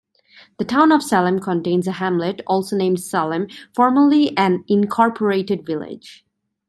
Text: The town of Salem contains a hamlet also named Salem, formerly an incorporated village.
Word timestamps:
The 0.57 0.65
town 0.65 0.91
of 0.91 1.03
Salem 1.03 1.37
contains 1.39 1.85
a 1.85 1.91
hamlet 1.91 2.41
also 2.47 2.75
named 2.75 2.99
Salem, 3.01 3.45
formerly 3.75 4.35
an 4.35 4.63
incorporated 4.67 5.63
village. 5.63 6.25